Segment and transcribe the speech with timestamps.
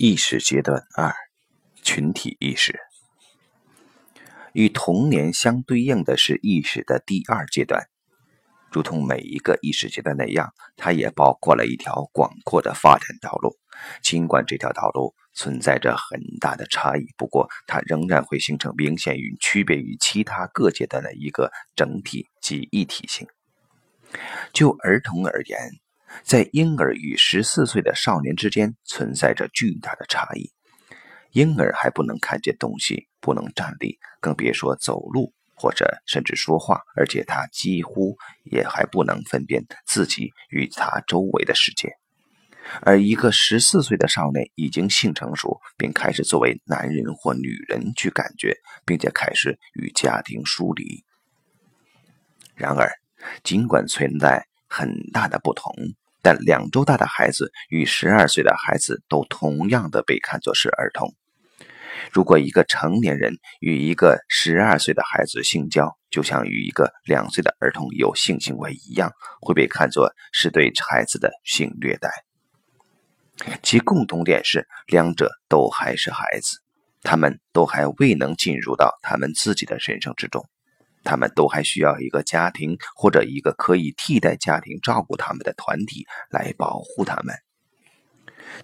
[0.00, 1.12] 意识阶段二：
[1.82, 2.78] 群体意识。
[4.52, 7.88] 与童年相对应的是意识的第二阶段。
[8.70, 13.56] 如同每一个意识阶段那样，它也包括了一条广阔的发展道路。
[14.00, 23.26] 尽管这条道路存在着很大的差异，不过它仍然会形成明显与区别于其他各阶段的一个整体及一体性。
[24.52, 25.58] 就儿童而言，
[26.22, 30.52] 在婴儿与十四岁的少年之间存在着巨大的差异。
[31.32, 41.92] 婴儿还不能看见东西，不能站立，更别说走路或者甚至说话，而且他几乎也还不能分辨自己与他周围的世界。
[42.82, 51.04] 而一个十四岁的少年已经性成熟，并开始作为男人或女人去感觉，并且开始与家庭疏离。
[52.54, 52.90] 然而，
[53.42, 55.72] 尽管存在很大的不同，
[56.22, 61.14] 但两周大的孩子与十二岁的孩子都同样的被看作是儿童。
[62.12, 72.24] 如果一个成年人与一个十二岁的孩子性交，就像与一个两岁的儿童有性行为一样，会被看作是对孩子的性虐待。
[73.62, 76.58] 其共同点是，两者都还是孩子，
[77.02, 80.48] 他们都还未能进入到他们自己的人生之中，
[81.04, 87.34] 他们都还需要一个家庭或者一个可以替代家庭照顾他们的团体来保护他们。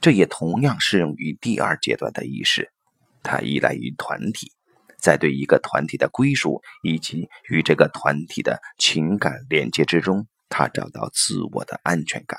[0.00, 2.70] 这也同样适用于第二阶段的意识，
[3.22, 4.52] 它依赖于团体，
[4.98, 12.38] 在对一个团体的归属以及与这个团体的情感连接之中，他找到自我的安全感。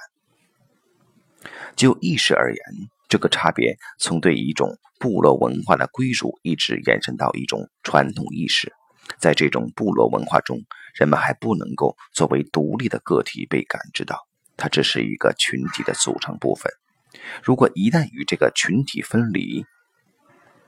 [1.75, 2.59] 就意识而言，
[3.07, 8.73] 这个差别从对一种部落文化的归属，一直延伸到一种传统意识。
[9.19, 10.59] 在这种部落文化中，
[10.93, 16.71] 人们还不能够作为独立的个体被感知到，它只是一个群体的组成部分。
[17.43, 19.65] 如果一旦与这个群体分离，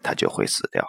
[0.02, 0.86] 它就会死掉。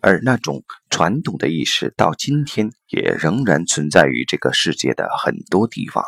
[0.00, 6.04] 而那种传统的意识，到今天也仍然存在于这个世界的很多地方。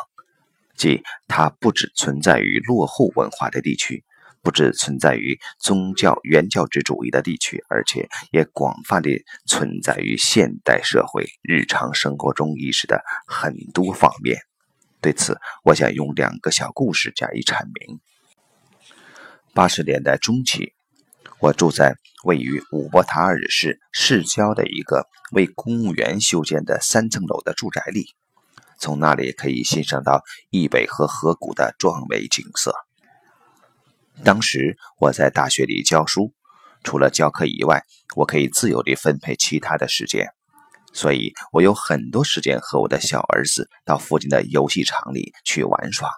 [0.75, 4.05] 即它不只存在于落后文化的地区，
[4.47, 14.39] 不只存在于宗教原教旨主义的地区，而且也广泛地存在于现代社会日常生活中意识的很多方面。
[15.01, 17.99] 对此，我想用两个小故事加以阐明。
[19.53, 20.71] 八十年代中期，
[21.41, 28.15] 我住在位于乌波塔尔市市郊的一个为公务员修建的三层楼的住宅里。
[28.79, 32.86] 从那里可以欣赏到易北河河谷的壮美景色。
[34.23, 36.33] 当时我在大学里教书，
[36.83, 37.83] 除了教课以外，
[38.15, 40.27] 我可以自由地分配其他的时间，
[40.93, 46.09] 所以我有很多时间和我的小儿子到附近的游戏场里去玩耍。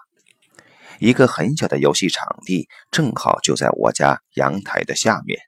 [0.98, 5.38] 一个很小的游戏场地正好就在我家阳台的下面。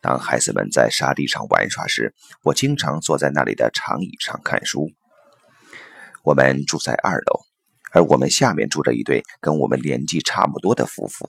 [0.00, 4.90] 当孩子们在沙地上玩耍时，我经常坐在那里的长椅上看书。
[6.22, 7.40] 我们住在二楼，
[7.92, 11.28] 而我们下面住着一对跟我们年纪差不多的夫妇。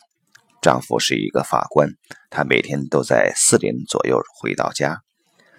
[0.66, 1.90] 丈夫是一个法官，
[2.31, 5.03] 他每天都在四点左右回到家。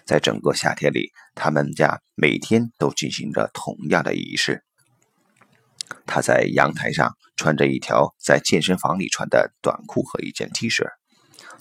[0.05, 4.65] 在整个夏天里，他们家每天都进行着同样的仪式。
[6.07, 10.85] 他在阳台上穿着一条在健身房里穿的短裤和一件 T 恤，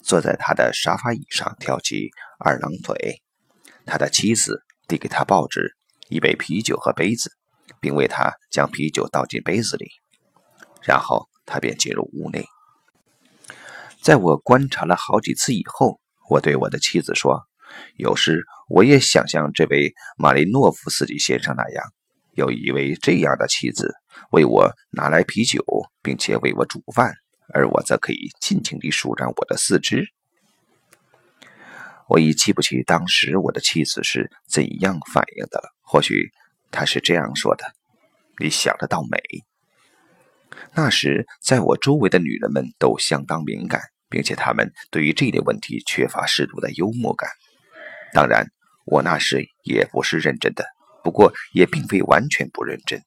[0.02, 3.22] 坐在他的沙发椅上跳起二郎腿。
[3.84, 5.76] 他的妻子递给他报纸、
[6.08, 7.30] 一杯啤酒和杯子。
[7.78, 9.86] 并为他将啤酒倒进杯子里，
[10.82, 12.44] 然后他便进入屋内。
[14.06, 15.98] 在我观察了好几次以后，
[16.30, 17.42] 我对我的妻子说
[17.98, 21.84] ：“有时我也想像这位马林诺夫斯基先生那样，
[22.34, 23.92] 有一位这样的妻子，
[24.30, 25.60] 为我拿来啤酒，
[26.04, 27.14] 并且为我煮饭，
[27.52, 30.06] 而我则可以尽情地舒展我的四肢。”
[32.06, 36.30] 我已记不起当时我的妻子是怎样反应的了，或许。
[36.70, 37.64] 她是这样说的
[38.38, 39.18] ：“你想得到美。”
[40.74, 47.28] 那时，在我周围的女人们都相当敏感，并且他们对于这类问题缺乏适度的幽默感。
[48.12, 48.46] 当然，
[48.84, 50.64] 我那时也不是认真的，
[51.02, 53.02] 不过也并非完全不认真。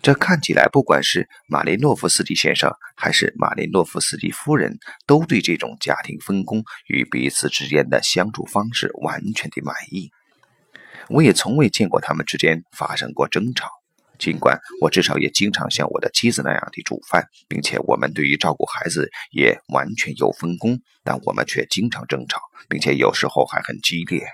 [0.00, 10.10] 这看起来，不管是马林诺夫斯基先生还是马林诺夫斯基夫人，都对这种家庭分工与彼此之间的相处方式完全的满意。
[11.08, 13.68] 我也从未见过他们之间发生过争吵，
[14.22, 24.24] 尽管我至少也经常像我的妻子那样的煮饭，并且我们对于照顾孩子也完全有分工，但我们却经常争吵，并且有时候还很激烈。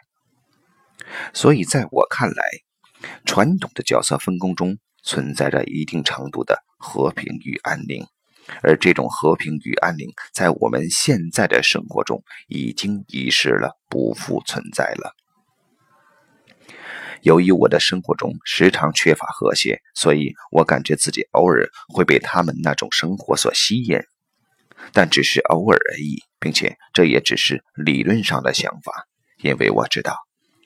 [1.33, 2.45] 所以，在我看来，
[3.25, 8.05] 传统的角色分工中存在着一定程度的和平与安宁，
[8.63, 15.15] 而这种和平与安宁，在我们现在的生活中已经遗失了，不复存在了。
[17.23, 23.99] 由于我的生活中时常缺乏和谐，所以我感觉自己偶尔会被他们那种生活所吸引，
[24.93, 29.07] 但只是偶尔而已，并且这也只是理论上的想法，
[29.43, 30.17] 因为我知道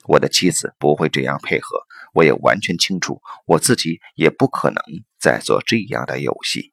[0.05, 1.79] 我的妻子不会这样配合，
[2.13, 4.83] 我也完全清楚我自己也不可能
[5.19, 6.71] 再做这样的游戏。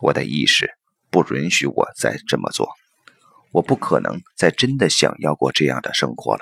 [0.00, 0.70] 我的意识
[1.10, 2.68] 不允许我再这么做，
[3.52, 6.40] 我不可能再真的想要过这样的生活了。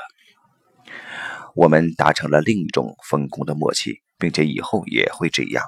[1.55, 5.65] 我们达成了另一种分工的默契，并且以后也会这样。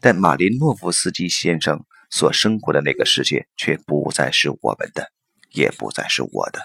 [0.00, 5.10] 但马林诺夫斯基先生所生活的那个世界却不再是我们的，
[5.52, 6.60] 也不再是我的。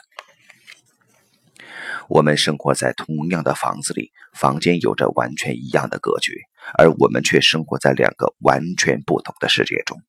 [2.07, 6.33] 我们生活在同样的房子里，房间有着完全一样的格局，
[6.77, 10.01] 而我们却生活在两个完全不同的世界中。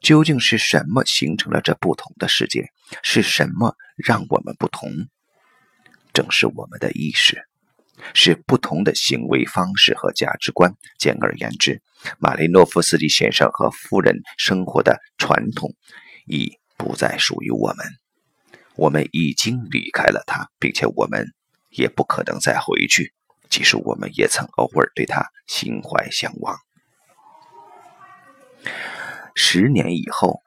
[0.00, 2.70] 究竟是什么形成了这不同的世界？
[3.02, 4.90] 是什么让我们不同？
[6.14, 7.44] 正是我们的意识，
[8.14, 10.74] 是不同的行为方式和价值观。
[10.98, 11.82] 简而言之，
[12.18, 15.74] 马林诺夫斯基先生和夫人生活的传统
[16.26, 17.86] 已不再属于我们。
[18.76, 21.26] 我们已经离开了他，并且我们
[21.70, 23.12] 也不可能再回去。
[23.50, 26.56] 即使我们也曾偶尔对他心怀向往。
[29.34, 30.42] 十年以后，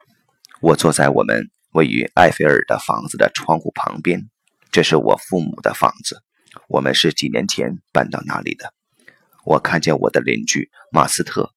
[0.62, 4.30] 我坐在我们位于埃菲尔的房子的窗户旁边。
[4.71, 6.21] 这是我父母的房子，
[6.68, 8.74] 我们是几年前搬到那里的。
[9.44, 11.53] 我看见我的邻居马斯特。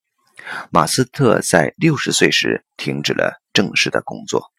[0.71, 4.51] 马斯特在六十岁时停止了正式的工作。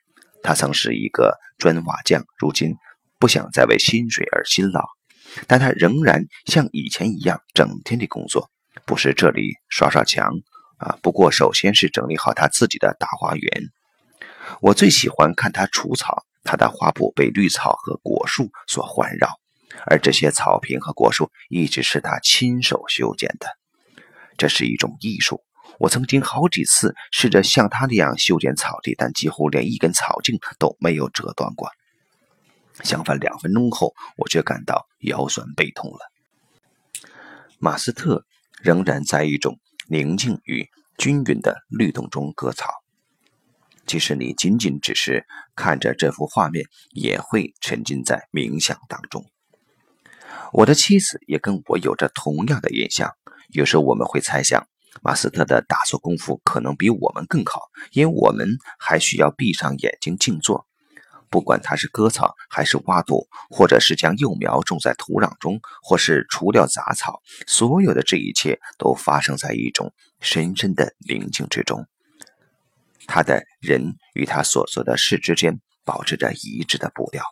[0.44, 2.76] 他曾是一个砖瓦匠，如今
[3.20, 4.84] 不想再为薪水而辛劳，
[5.48, 8.50] 但他仍然像以前一样整天的工作，
[8.86, 10.30] 不是这里刷刷墙。
[10.78, 11.00] 啊！
[11.02, 13.64] 不过，首先是整理好他自己的大花园。
[14.60, 19.30] 我最喜欢看他除草，他的花圃被绿草和果树所环绕，
[19.86, 23.48] 而这些草坪和果树一直是他亲手修剪的。
[24.38, 25.42] 这是一种艺术。
[25.80, 31.70] 我曾经好几次试着像他那样修剪草地，但几乎连一根草茎都没有折断过。
[32.84, 36.00] 相反，两分钟后，我却感到腰酸背痛了。
[37.60, 38.26] 马斯特
[38.62, 39.60] 仍然在一种。
[39.88, 40.68] 宁静与
[40.98, 42.72] 均匀的律动中割草，
[43.86, 49.24] 即使你仅仅只是看着这幅画面，也会沉浸在冥想当中。
[50.54, 53.12] 我的妻子也跟我有着同样的印象。
[53.50, 54.68] 有时候我们会猜想，
[55.02, 57.62] 马斯特的打坐功夫可能比我们更好，
[57.92, 58.48] 因为我们
[58.80, 60.66] 还需要闭上眼睛静坐。
[61.30, 69.92] 不管他是割草，还是挖土，或者是将幼苗种在土壤中，或是除掉杂草，所有的这一切都发生在一种
[70.22, 71.86] 深深的宁静之中。
[73.06, 77.24] 他的人与他所做的事之间保持着一致的步调。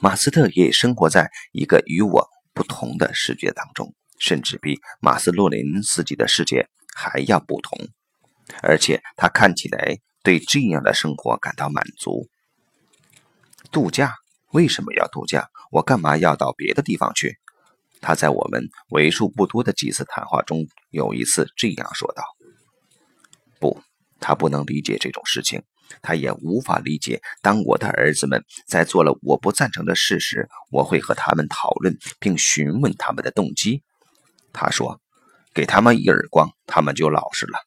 [0.00, 7.88] 马斯特也生活在一个与我不同的世界当中，甚至比马斯洛林斯基的世界还要不同，
[8.62, 12.28] 而且他看起来对这样的生活感到满足。
[13.70, 14.14] 度假
[14.52, 15.48] 为什么要度假？
[15.70, 17.38] 我干嘛要到别的地方去？
[18.00, 22.22] 他在我们为数不多的几次谈话中，有一次这样说道
[23.58, 23.82] ：“不，
[24.20, 25.62] 他不能理解这种事情，
[26.02, 27.20] 他也无法理解。
[27.42, 33.82] 当我的儿子们在做了我不赞成的事时，我会和他们讨论，并询问他们的动机。”
[34.52, 35.00] 他说
[35.52, 37.58] ：“给他们一耳光，他们就老实了。”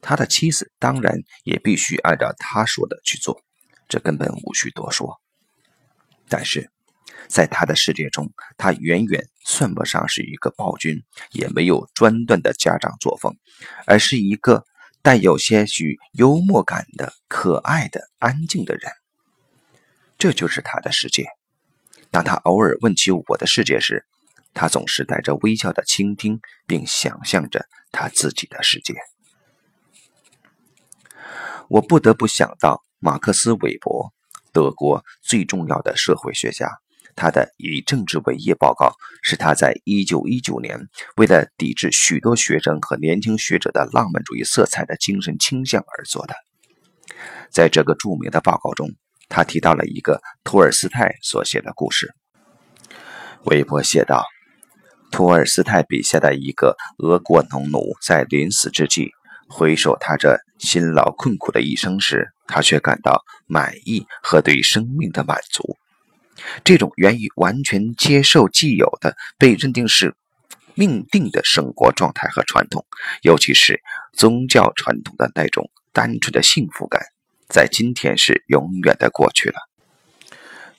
[0.00, 3.40] 他的妻子当然也必须按照他说的去做。
[3.88, 5.20] 这根本无需多说，
[6.28, 6.70] 但是，
[7.28, 13.36] 在他的世界中，他远远算不上是一个暴君，也没有专断的家长作风，
[13.86, 14.64] 而是一个
[15.04, 18.90] 带有些许幽默感的可爱的安静的人。
[20.16, 21.26] 这就是他的世界。
[22.10, 24.06] 当他偶尔问起我的世界时，
[24.54, 28.94] 他总是带着微笑的倾听，并想象着他自己的世界。
[31.68, 32.82] 我不得不想到。
[32.98, 34.14] 马克思·韦伯，
[34.50, 36.78] 德国最重要的社会学家，
[37.16, 38.92] 他的《以政治为业》报告
[39.22, 46.34] 是他在1919年为了抵制许多学生和年轻学者的浪漫主义色彩的精神倾向而做的。
[47.50, 48.90] 在这个著名的报告中，
[49.28, 52.14] 他提到了一个托尔斯泰所写的故事。
[53.44, 54.24] 韦伯写道
[55.12, 59.10] ：“托尔斯泰笔下的一个俄国农奴在临死之际。”
[59.46, 65.76] 回首他这辛劳困苦的一生时，他却感到满意和对生命的满足。
[66.64, 70.14] 这种源于完全接受既有的、被认定是
[70.74, 72.84] 命定的生活状态和传统，
[73.22, 73.80] 尤其是
[74.12, 77.02] 宗教传统的那种单纯的幸福感，
[77.48, 79.54] 在今天是永远的过去了。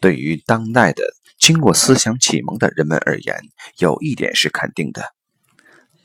[0.01, 1.03] 对于当代的
[1.39, 3.39] 经过思想启蒙的人们而言，
[3.77, 5.13] 有一点是肯定的：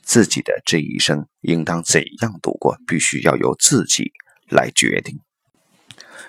[0.01, 4.11] 自己的这一生应当怎样度过，必须要由自己
[4.49, 5.19] 来决定。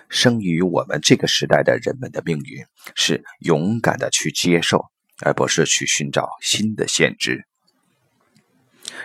[0.09, 4.87] 生于我们这个时代的人们的命运，是勇敢的去接受，
[5.21, 7.47] 而不是去寻找新的限制。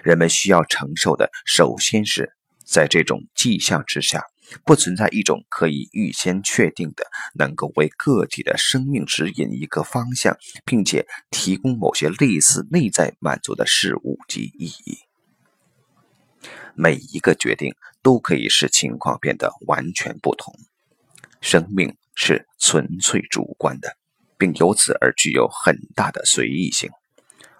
[0.03, 2.33] 人们需要承受的，首先是
[2.65, 4.23] 在这种迹象之下，
[4.65, 14.97] 不存在一种可以预先确定的，能够为个体的生命指引一个方向，并且提供某些类似内在满足的事物及意义。
[16.75, 20.53] 每一个决定都可以使情况变得完全不同。
[21.41, 23.95] 生命是纯粹主观的，
[24.37, 26.89] 并由此而具有很大的随意性。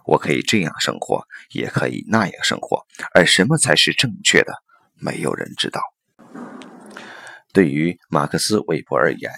[0.05, 4.53] 我可以这样生活，也可以那样生活，而什么才是正确的，
[4.95, 5.81] 没有人知道。
[7.51, 9.31] 对于马克思韦伯而言，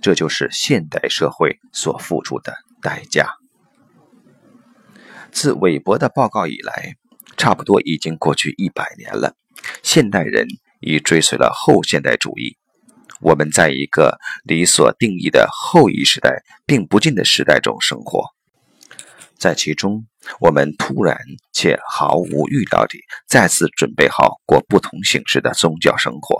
[0.00, 3.34] 这就是现代社会所付出的代价。
[5.30, 6.94] 自韦伯的报告以来，
[7.36, 9.34] 差不多已经过去一百年了。
[9.82, 10.46] 现代人
[10.80, 12.56] 已追随了后现代主义。
[13.24, 18.22] 我们在一个离所定义的后一时代并不近的时代中生活，
[19.38, 20.04] 在其中，
[20.40, 21.18] 我们突然
[21.50, 26.36] 且毫无预料地再次准备好过不同形式的宗教生活。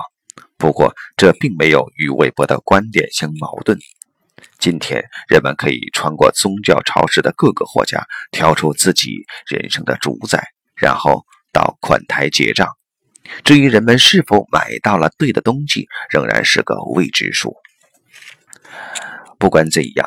[0.59, 3.79] 不过，这并没有与韦伯的观点相矛盾。
[4.59, 10.45] 今天，人们可以穿过宗教超市的各个货架，挑出自己人生的主宰，
[10.77, 12.69] 然后到款台结账。
[13.43, 17.57] 至于人们是否买到了对的东西，仍然是个未知数。
[19.39, 20.07] 不管怎样，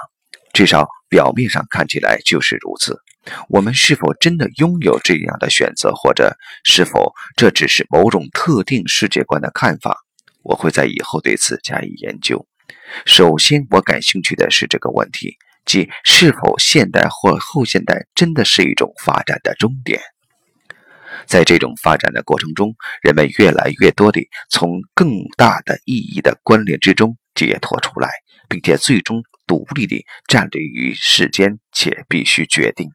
[0.53, 2.99] 至少表面上看起来就是如此。
[3.49, 9.97] 我们是否真的拥有这样的选择，或者是否这只是某种特定世界观的看法？
[10.43, 12.47] 我会在以后对此加以研究。
[13.05, 19.99] 首先，我感兴趣的是这个问题，即是否现代或后现代真的是一种发展的终点。
[21.25, 28.09] 在这种发展的过程中，人们越来越多地从更大的意义的关联之中解脱出来，
[28.49, 32.89] 并且最终独立地站立于世间，且必须决定，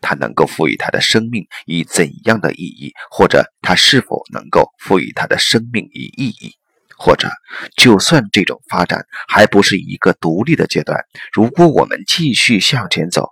[0.00, 6.52] 他能够赋予他的生命以怎样的意义，或者他是否能够赋予他的生命以意义，
[6.96, 7.28] 或者，
[7.76, 11.00] 就算这种发展还不是一个独立的阶段，
[11.32, 13.30] 如果我们继续向前走。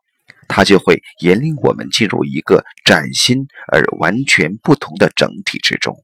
[0.48, 5.96] 它就会引领我们进入一个崭新而完全不同的整体之中。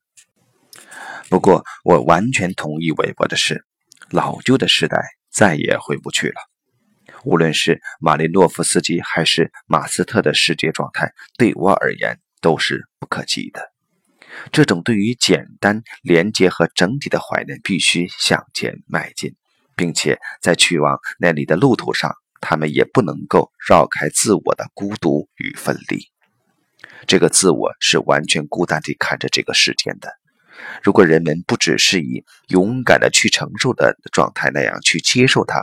[1.28, 3.64] 不过，我完全同意韦伯的是，
[4.11, 6.34] 老旧的时代再也回不去了。
[7.25, 13.72] 无论是马林诺夫斯基还是马斯特的世界状态，对我而言都是不可及的。
[14.50, 19.34] 这种对于简单、连接和整体的怀念，必须向前迈进，
[19.76, 22.12] 并且在去往那里的路途上。
[22.42, 26.08] 他们也不能够绕开自我的孤独与分离。
[27.06, 30.12] 这个自我是完全孤单地看着这个世间的。
[30.82, 35.62] 如果人们不只是以勇敢的去承受的状态那样去接受它，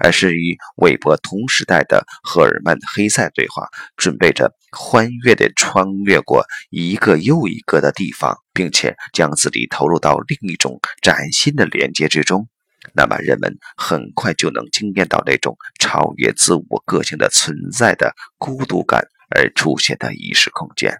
[0.00, 12.48] 而是与韦伯同时代的赫尔曼·黑塞对话，准备着欢悦地穿越过一个又一个的地方，并且将自己投入到另一种崭新的连接之中。
[12.94, 20.98] 那么，人们很快就能惊艳到那种超越自我个性的存在的孤独感而出现的意识空间，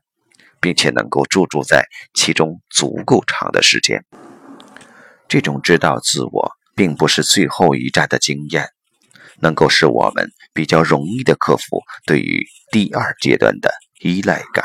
[0.61, 4.05] 并且能够驻足在其中足够长的时间。
[5.28, 8.69] 这种知道自我并不是最后一站的经验，
[9.40, 14.64] 能够使我们比较容易的克服对于第二阶段的依赖感。